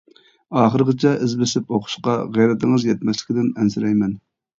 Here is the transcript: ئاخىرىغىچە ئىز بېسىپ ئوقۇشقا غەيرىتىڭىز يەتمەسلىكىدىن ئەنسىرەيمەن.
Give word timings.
ئاخىرىغىچە 0.59 1.11
ئىز 1.25 1.35
بېسىپ 1.41 1.69
ئوقۇشقا 1.77 2.15
غەيرىتىڭىز 2.39 2.87
يەتمەسلىكىدىن 2.91 3.53
ئەنسىرەيمەن. 3.61 4.17